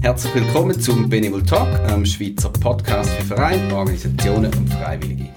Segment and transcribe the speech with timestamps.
[0.00, 5.28] Herzlich willkommen zum Benevol Talk, einem Schweizer Podcast für Vereine, Organisationen und Freiwillige.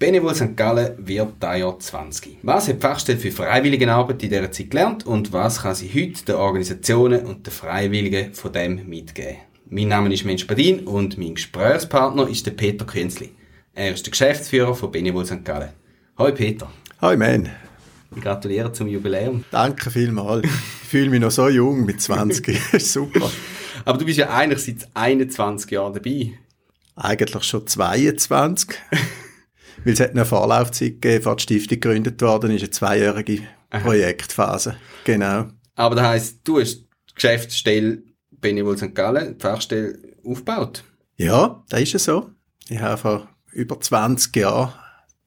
[0.00, 0.56] Benevol St.
[0.56, 2.38] Gallen wird da Jahr 20.
[2.42, 6.24] Was hat die Fachstelle für Freiwilligenarbeit in dieser Zeit gelernt und was kann sie heute
[6.24, 9.36] den Organisationen und den Freiwilligen von dem mitgeben?
[9.70, 13.30] Mein Name ist Mensch Badin und mein Gesprächspartner ist der Peter Künzli.
[13.74, 15.44] Er ist der Geschäftsführer von Benevol St.
[15.44, 15.70] Gallen.
[16.18, 16.68] Hoi Peter.
[17.00, 17.48] Hoi Man.
[18.16, 19.44] Ich gratuliere zum Jubiläum.
[19.50, 20.44] Danke vielmals.
[20.44, 22.58] Ich fühle mich noch so jung mit 20.
[22.78, 23.30] Super.
[23.84, 26.32] Aber du bist ja eigentlich seit 21 Jahren dabei.
[26.96, 28.70] Eigentlich schon 22.
[29.84, 34.76] Weil es hat eine Vorlaufzeit gegeben, als die Stiftung gegründet worden ist, eine zweijährige Projektphase.
[35.04, 35.46] Genau.
[35.74, 38.94] Aber das heisst, du hast die Geschäftsstelle Benevol St.
[38.94, 40.84] Gallen, die Fachstelle, aufgebaut?
[41.16, 42.30] Ja, das ist es so.
[42.68, 44.72] Ich habe vor über 20 Jahren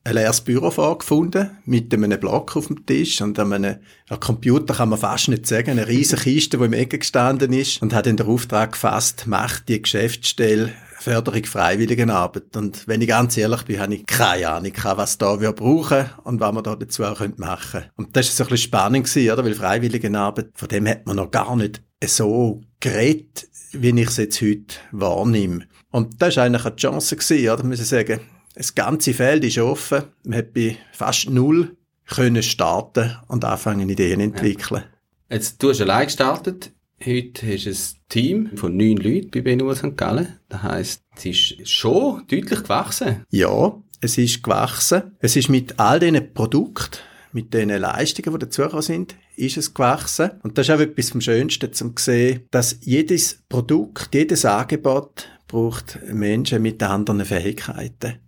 [0.08, 3.76] ein leeres Büro vorgefunden, mit einem Block auf dem Tisch und an einem
[4.22, 7.94] Computer kann man fast nicht sagen, eine riesige Kiste, die im Ecke gestanden ist und
[7.94, 12.56] hat dann den Auftrag gefasst, macht die Geschäftsstelle Förderung Freiwilligenarbeit.
[12.56, 16.40] Und wenn ich ganz ehrlich bin, habe ich keine Ahnung, was da wir brauchen und
[16.40, 17.92] was wir da dazu auch machen können.
[17.98, 19.44] Und das war so ein bisschen spannend gewesen, oder?
[19.44, 24.42] Weil Freiwilligenarbeit, von dem hat man noch gar nicht so geredet, wie ich es jetzt
[24.42, 25.66] heute wahrnehme.
[25.92, 27.64] Und das war eigentlich eine Chance gewesen, oder?
[27.66, 28.22] Muss ich sagen,
[28.58, 30.04] das ganze Feld ist offen.
[30.24, 31.78] Man hat bei fast null
[32.08, 34.84] können starten und anfangen Ideen entwickeln.
[35.30, 35.36] Ja.
[35.36, 36.72] Jetzt, du hast allein gestartet.
[37.06, 39.96] Heute hast du ein Team von neun Leuten bei BNU St.
[39.96, 40.40] Gallen.
[40.50, 43.26] Das heisst, es ist schon deutlich gewachsen.
[43.30, 45.16] Ja, es ist gewachsen.
[45.20, 46.98] Es ist mit all diesen Produkten,
[47.34, 50.32] mit den Leistungen, die dazugekommen sind, ist es gewachsen.
[50.42, 56.00] Und das ist auch etwas vom Schönsten, zum sehen, dass jedes Produkt, jedes Angebot braucht
[56.12, 58.20] Menschen mit anderen Fähigkeiten.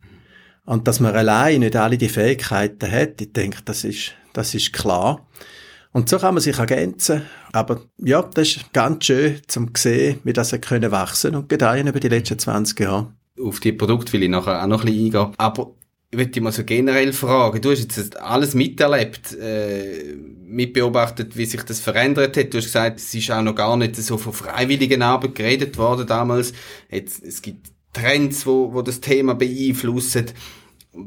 [0.69, 4.71] Und dass man allein nicht alle die Fähigkeiten hat, ich denke, das ist, das ist
[4.71, 5.27] klar.
[5.93, 7.23] Und so kann man sich ergänzen.
[7.51, 11.99] Aber ja, das ist ganz schön zum sehen, wie das können wachsen und gedeihen über
[11.99, 13.11] die letzten 20 Jahre.
[13.43, 15.33] Auf die Produkte will ich nachher auch noch ein bisschen eingehen.
[15.39, 15.71] Aber
[16.11, 20.13] ich würde dich mal so generell fragen, du hast jetzt alles miterlebt, äh,
[20.45, 22.53] mitbeobachtet, wie sich das verändert hat.
[22.53, 26.05] Du hast gesagt, es ist auch noch gar nicht so von freiwilligen Arbeit geredet worden
[26.05, 26.53] damals.
[26.91, 30.27] Jetzt, es gibt Trends, wo, wo das Thema beeinflussen.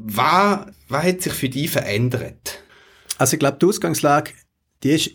[0.04, 2.62] Was, was hat sich für dich verändert?
[3.18, 4.32] Also ich glaube, die Ausgangslage,
[4.82, 5.10] die ist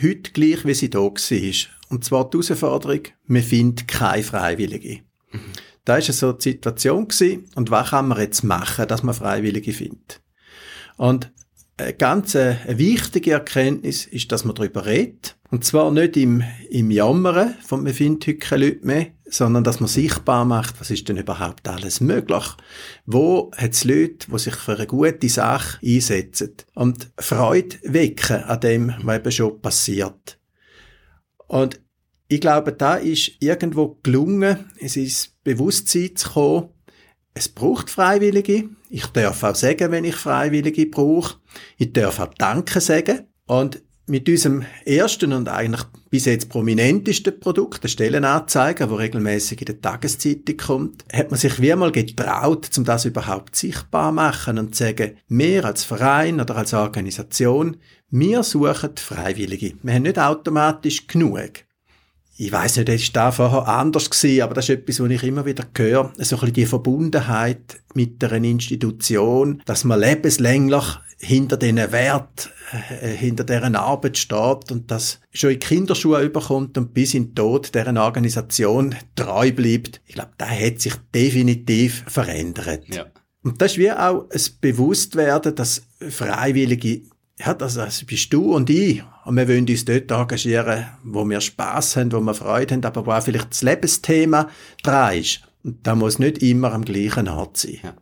[0.00, 1.10] heute gleich, wie sie da war.
[1.88, 5.00] Und zwar die Herausforderung, man findet keine Freiwillige.
[5.32, 5.40] Mhm.
[5.84, 9.72] Da war so die Situation gewesen, und was kann man jetzt machen, dass man Freiwillige
[9.72, 10.22] findet?
[10.96, 11.32] Und
[11.76, 15.36] eine ganz äh, eine wichtige Erkenntnis ist, dass man darüber redet.
[15.50, 20.44] Und zwar nicht im, im Jammern, von heute keine Leute mehr, sondern dass man sichtbar
[20.44, 22.44] macht, was ist denn überhaupt alles möglich?
[23.04, 26.54] Wo hat es Leute, die sich für eine gute Sache einsetzen?
[26.74, 30.38] Und Freude wecken an dem, was eben schon passiert.
[31.48, 31.80] Und
[32.28, 36.68] ich glaube, da ist irgendwo gelungen, es ist Bewusstsein zu kommen,
[37.34, 38.70] es braucht Freiwillige.
[38.88, 41.36] Ich darf auch sagen, wenn ich Freiwillige brauche.
[41.76, 43.26] Ich darf auch Danke sagen.
[43.46, 49.66] Und mit unserem ersten und eigentlich bis jetzt prominentesten Produkt, der Stellenanzeiger, wo regelmäßig in
[49.66, 54.58] der Tageszeitung kommt, hat man sich wie einmal getraut, um das überhaupt sichtbar zu machen
[54.58, 57.76] und zu sagen, wir als Verein oder als Organisation,
[58.10, 59.74] wir suchen Freiwillige.
[59.82, 61.64] Wir haben nicht automatisch genug
[62.40, 65.22] ich weiß nicht, das war da vorher anders gewesen, aber das ist etwas, was ich
[65.24, 70.84] immer wieder höre, so ein bisschen die Verbundenheit mit einer Institution, dass man lebenslänglich
[71.18, 72.50] hinter diesen Wert,
[73.02, 77.34] äh, hinter deren Arbeit steht und das schon in Kinderschuhe überkommt und bis in den
[77.34, 80.00] Tod deren Organisation treu bleibt.
[80.06, 82.84] Ich glaube, da hat sich definitiv verändert.
[82.88, 83.04] Ja.
[83.42, 87.02] Und das ist wie auch ein Bewusstwerden, dass Freiwillige
[87.44, 89.02] ja, das, das bist du und ich.
[89.24, 93.06] Und wir wollen uns dort engagieren, wo wir Spaß haben, wo wir Freude haben, aber
[93.06, 94.48] wo auch vielleicht das Lebensthema
[94.82, 95.40] dran ist.
[95.64, 97.78] Und da muss nicht immer am gleichen Ort sein.
[97.82, 97.94] Ja.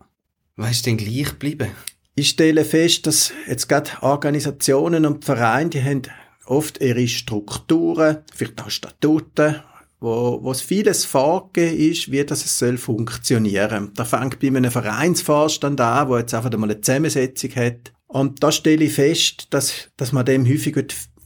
[0.56, 1.69] Was ist denn gleich geblieben?
[2.15, 6.03] Ich stelle fest, dass jetzt gerade Organisationen und Vereine, die haben
[6.47, 9.57] oft ihre Strukturen, vielleicht auch Statuten,
[10.01, 13.92] wo, wo es vieles vorgegeben ist, wie das es soll funktionieren.
[13.95, 18.51] Da fängt bei einem Vereinsvorstand an, wo jetzt einfach mal eine Zusammensetzung hat, und da
[18.51, 20.77] stelle ich fest, dass, dass man dem häufig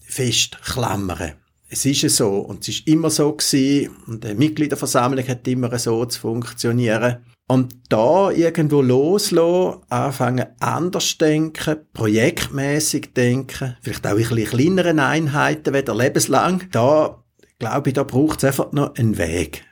[0.00, 1.32] festklammern
[1.72, 6.04] es ist so und es ist immer so gewesen und die Mitgliederversammlung hat immer so
[6.04, 7.24] zu funktionieren.
[7.48, 15.74] Und da irgendwo loslassen, anfangen anders denken, projektmäßig denken, vielleicht auch in ein kleineren Einheiten
[15.74, 17.24] wieder lebenslang, da
[17.58, 19.64] glaube ich, da braucht es einfach noch einen Weg.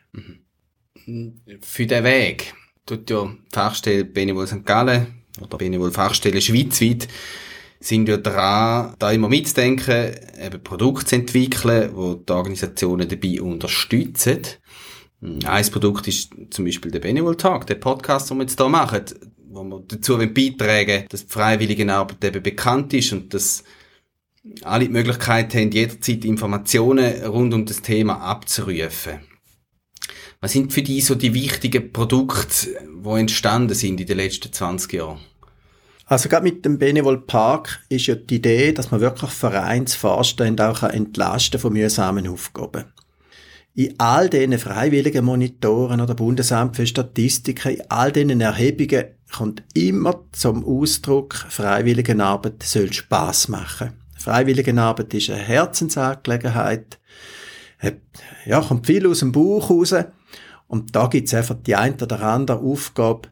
[1.07, 1.41] Mhm.
[1.61, 2.55] Für den Weg
[2.87, 4.65] tut ja die Fachstelle Benevol St.
[4.65, 7.09] Gallen oder Fachstelle schweizweit
[7.81, 14.41] sind ja dran, da immer mitzudenken, eben Produkte zu entwickeln, wo die Organisationen dabei unterstützen.
[15.45, 19.05] Ein Produkt ist zum Beispiel der Benevol Talk, der Podcast, den wir jetzt hier machen,
[19.49, 23.65] wo wir dazu beitragen dass die Freiwilligenarbeit eben bekannt ist und dass
[24.63, 29.21] alle die Möglichkeit haben, jederzeit Informationen rund um das Thema abzurufen.
[30.41, 32.69] Was sind für dich so die wichtigen Produkte,
[33.05, 35.21] die entstanden sind in den letzten 20 Jahren?
[36.11, 40.83] Also gerade mit dem Benevol Park ist ja die Idee, dass man wirklich Vereinsvorstände auch
[40.83, 42.87] entlasten von mühsamen Aufgaben.
[43.77, 50.25] In all diesen freiwilligen Monitoren oder Bundesamt für Statistiken, in all diesen Erhebungen kommt immer
[50.33, 53.93] zum Ausdruck, Freiwilligenarbeit soll Spaß machen.
[54.19, 56.99] Freiwilligenarbeit ist eine Herzensangelegenheit.
[58.47, 59.95] Ja, kommt viel aus dem Bauch raus.
[60.67, 63.29] Und da gibt's einfach die ein oder andere Aufgabe,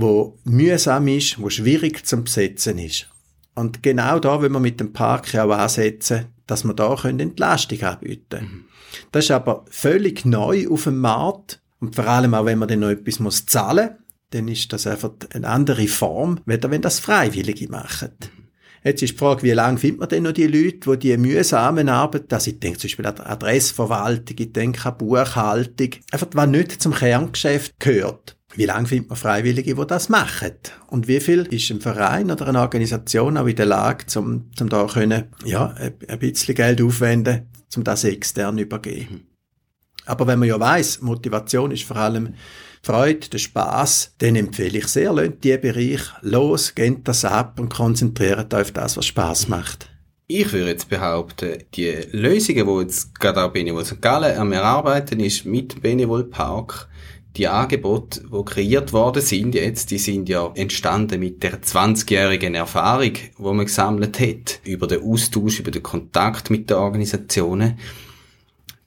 [0.00, 3.08] wo mühsam ist, wo schwierig zu besetzen ist.
[3.54, 8.24] Und genau da will man mit dem Park auch ansetzen, dass wir da Entlastung anbieten
[8.28, 8.46] können.
[8.46, 8.64] Mhm.
[9.12, 11.60] Das ist aber völlig neu auf dem Markt.
[11.80, 13.98] Und vor allem auch, wenn man dann noch etwas muss zahlen muss,
[14.30, 18.12] dann ist das einfach eine andere Form, weder wenn das Freiwillige machen.
[18.82, 21.88] Jetzt ist die Frage, wie lange findet man denn noch die Leute, die die mühsamen
[21.88, 26.80] Arbeit, also ich denke zum Beispiel an Adressverwaltung, ich denke an Buchhaltung, einfach was nicht
[26.80, 28.36] zum Kerngeschäft gehört.
[28.54, 30.52] Wie lange findet man Freiwillige, die das machen?
[30.88, 34.68] Und wie viel ist ein Verein oder eine Organisation auch in der Lage, zum, zum
[34.68, 35.74] da können, ja,
[36.08, 39.28] ein bisschen Geld aufwenden, um das extern übergeben?
[40.06, 42.34] Aber wenn man ja weiß, Motivation ist vor allem
[42.82, 47.68] Freude, der Spaß, dann empfehle ich sehr, lasst die Bereich los, geht das ab und
[47.68, 49.90] konzentriert auf das, was Spaß macht.
[50.26, 54.00] Ich würde jetzt behaupten, die Lösungen, die jetzt gerade auch Benevol St.
[54.00, 56.88] Gallen am Erarbeiten ist mit Benevol Park,
[57.36, 63.12] die Angebote, die kreiert worden sind jetzt, die sind ja entstanden mit der 20-jährigen Erfahrung,
[63.12, 67.78] die man gesammelt hat, über den Austausch, über den Kontakt mit den Organisationen.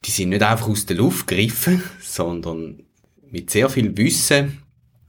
[0.03, 2.83] Die sind nicht einfach aus der Luft gegriffen, sondern
[3.31, 4.61] mit sehr viel Wissen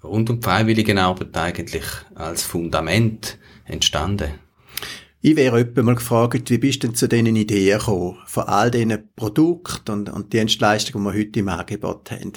[0.03, 1.85] rund um die Freiwilligenarbeit eigentlich
[2.15, 4.44] als Fundament entstanden.
[5.27, 8.19] Ich wäre jemand mal gefragt, wie bist du denn zu diesen Ideen gekommen?
[8.27, 12.33] Von all diesen Produkten und, und Dienstleistungen, die wir heute im Angebot haben.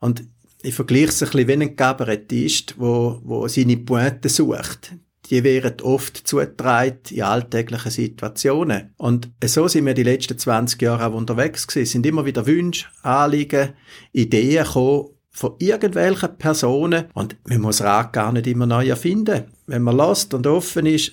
[0.00, 0.24] Und
[0.62, 4.94] ich vergleiche es ein bisschen wie ein Kabarettist, wo, wo seine Pointe sucht.
[5.28, 8.94] Die werden oft zugetragen in alltäglichen Situationen.
[8.96, 11.82] Und so sind wir die letzten 20 Jahre auch unterwegs gewesen.
[11.82, 13.74] Es sind immer wieder Wünsche, Anliegen,
[14.12, 19.44] Ideen gekommen, von irgendwelchen Personen und man muss Rat gar nicht immer neu erfinden.
[19.66, 21.12] Wenn man lässt und offen ist,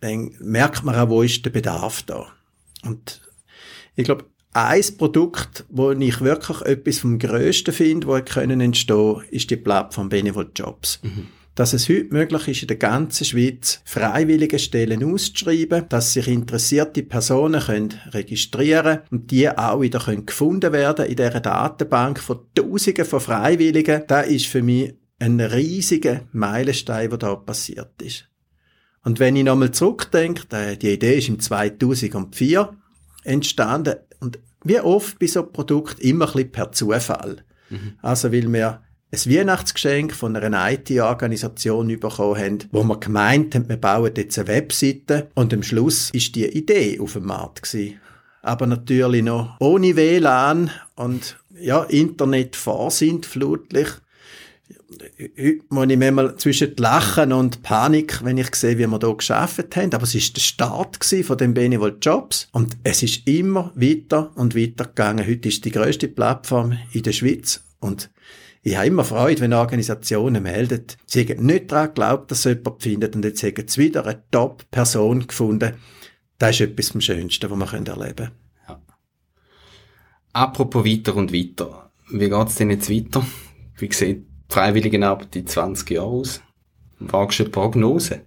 [0.00, 2.26] dann merkt man auch, wo ist der Bedarf da.
[2.82, 3.20] Und
[3.94, 9.50] ich glaube, ein Produkt, wo ich wirklich etwas vom Größten finde, wo können entstehen, ist
[9.50, 11.00] die Plattform Benevol Jobs.
[11.02, 16.28] Mhm dass es heute möglich ist, in der ganzen Schweiz freiwillige Stellen auszuschreiben, dass sich
[16.28, 22.40] interessierte Personen können registrieren und die auch wieder können gefunden werden in dieser Datenbank von
[22.54, 24.02] Tausenden von Freiwilligen.
[24.06, 28.28] Da ist für mich ein riesiger Meilenstein, der da passiert ist.
[29.06, 32.76] Und wenn ich nochmal zurückdenke, die Idee ist im 2004
[33.22, 37.44] entstanden und wie oft bei so Produkt immer ein bisschen per Zufall.
[37.70, 37.92] Mhm.
[38.02, 38.82] Also weil wir
[39.12, 44.48] ein Weihnachtsgeschenk von einer IT-Organisation bekommen haben, wo wir gemeint haben, wir bauen jetzt eine
[44.48, 48.00] Webseite und am Schluss ist die Idee auf dem Markt gewesen.
[48.42, 53.86] Aber natürlich noch ohne WLAN und ja, Internet vorsintflutlich.
[54.88, 59.76] Heute muss ich manchmal zwischen Lachen und Panik, wenn ich sehe, wie wir hier geschafft
[59.76, 59.92] haben.
[59.92, 62.48] Aber es war der Start von den Benevol Jobs.
[62.52, 65.26] Und es ist immer weiter und weiter gegangen.
[65.26, 67.64] Heute ist die grösste Plattform in der Schweiz.
[67.80, 68.10] Und
[68.62, 72.82] ich habe immer Freude, wenn Organisationen melden, sie haben nicht daran geglaubt, dass sie jemand
[72.82, 75.74] findet und jetzt haben sie wieder eine Top-Person gefunden.
[76.38, 78.30] Das ist etwas vom Schönsten, was wir erleben können.
[78.68, 78.82] Ja.
[80.32, 81.92] Apropos weiter und weiter.
[82.10, 83.24] Wie geht es denn jetzt weiter?
[83.78, 86.40] Wie sieht Freiwilligenarbeit in 20 Jahren aus?
[86.98, 88.22] Wagst du eine Prognose?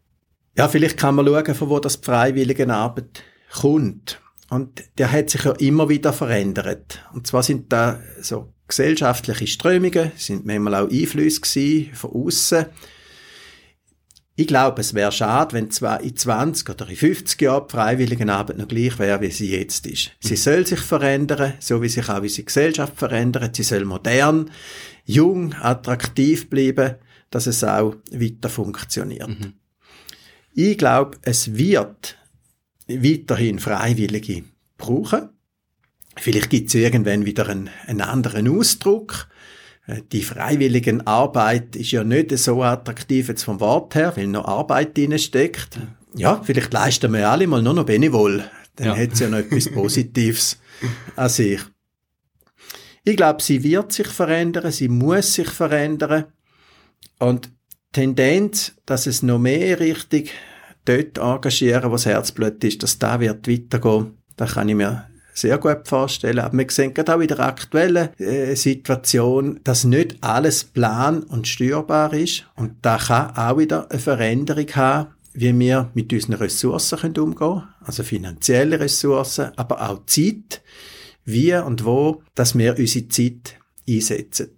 [0.58, 4.22] Ja, vielleicht kann man schauen, von wo das Freiwilligenarbeit kommt.
[4.50, 7.04] Und der hat sich ja immer wieder verändert.
[7.14, 12.66] Und zwar sind da so gesellschaftliche Strömungen, sind manchmal auch Einflüsse von außen.
[14.40, 18.58] Ich glaube, es wäre schade, wenn zwar in 20 oder in 50 Jahren die Freiwilligenarbeit
[18.58, 20.12] noch gleich wäre, wie sie jetzt ist.
[20.22, 20.38] Sie mhm.
[20.38, 23.58] soll sich verändern, so wie sich auch unsere Gesellschaft verändert.
[23.58, 24.50] Sie soll modern,
[25.04, 26.96] jung, attraktiv bleiben,
[27.32, 29.28] dass es auch weiter funktioniert.
[29.28, 29.56] Mhm.
[30.54, 32.18] Ich glaube, es wird
[32.88, 34.44] weiterhin Freiwillige
[34.78, 35.32] brauchen.
[36.16, 39.28] Vielleicht gibt es irgendwann wieder einen, einen anderen Ausdruck.
[39.90, 44.46] Äh, die freiwilligen Arbeit ist ja nicht so attraktiv jetzt vom Wort her, weil noch
[44.46, 45.80] Arbeit drin steckt.
[46.16, 48.44] ja, vielleicht leisten wir alle mal nur noch Benevol.
[48.76, 48.96] Dann ja.
[48.96, 50.60] hat es ja noch etwas Positives
[51.16, 51.62] an sich.
[53.04, 56.26] Ich glaube, sie wird sich verändern, sie muss sich verändern.
[57.18, 57.52] Und die
[57.94, 60.32] Tendenz, dass es noch mehr richtig
[60.86, 65.58] dort engagieren, wo das Herzblut ist, dass da wird weitergehen, da kann ich mir sehr
[65.58, 66.40] gut vorstellen.
[66.40, 71.48] Aber wir sehen gerade auch in der aktuellen äh, Situation, dass nicht alles plan- und
[71.48, 72.46] steuerbar ist.
[72.56, 77.68] Und da kann auch wieder eine Veränderung haben, wie wir mit unseren Ressourcen umgehen können.
[77.82, 80.62] Also finanzielle Ressourcen, aber auch Zeit.
[81.26, 83.56] Wie und wo, dass wir unsere Zeit
[83.88, 84.50] einsetzen.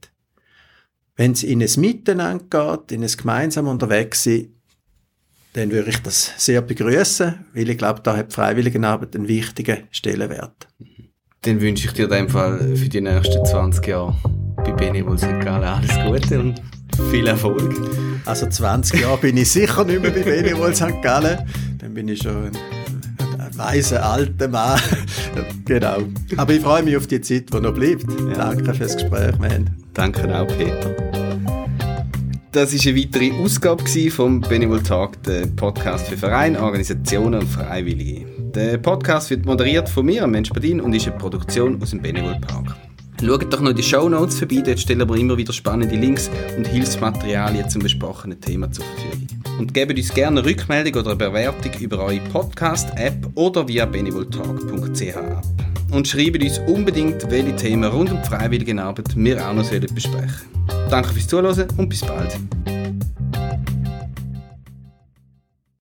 [1.15, 2.45] Wenn es in ein Miteinander
[2.77, 4.53] geht, in ein gemeinsam unterwegs sein,
[5.53, 10.67] dann würde ich das sehr begrüßen, weil ich glaube, da hat Freiwilligenarbeit einen wichtigen Stellenwert.
[11.41, 14.15] Dann wünsche ich dir in dem Fall für die nächsten 20 Jahre
[14.57, 15.39] bei Benevol St.
[15.41, 16.61] Gallen alles Gute und
[17.09, 17.73] viel Erfolg.
[18.25, 21.01] Also 20 Jahre bin ich sicher nicht mehr bei Benevol St.
[21.01, 21.39] Gallen.
[21.79, 22.51] Dann bin ich schon ein,
[23.39, 24.79] ein weiser alter Mann.
[25.65, 26.03] genau.
[26.37, 28.05] Aber ich freue mich auf die Zeit, die noch bleibt.
[28.29, 28.35] Ja.
[28.35, 29.69] Danke fürs Gespräch, man.
[29.93, 31.10] Danke auch, Peter.
[32.51, 38.25] Das ist eine weitere Ausgabe vom Benevol Talk, der Podcast für Vereine, Organisationen und Freiwillige.
[38.53, 42.37] Der Podcast wird moderiert von mir, Mensch Badin, und ist eine Produktion aus dem Benevol
[42.41, 42.75] Park.
[43.23, 46.67] Schaut doch noch die Show Notes vorbei, dort stellen wir immer wieder spannende Links und
[46.67, 49.27] Hilfsmaterialien zum besprochenen Thema zur Verfügung.
[49.57, 55.15] Und gebt uns gerne eine Rückmeldung oder eine Bewertung über eure Podcast-App oder via benevoltalk.ch
[55.15, 55.60] ab.
[55.91, 60.29] Und schreibt uns unbedingt, welche Themen rund um die Freiwilligenarbeit wir auch noch besprechen
[60.67, 60.89] sollen.
[60.89, 62.37] Danke fürs Zuhören und bis bald.